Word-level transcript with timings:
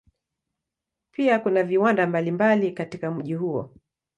Pia 1.11 1.39
kuna 1.39 1.63
viwanda 1.63 2.07
mbalimbali 2.07 2.71
katika 2.71 3.11
mji 3.11 3.33
huo. 3.35 3.73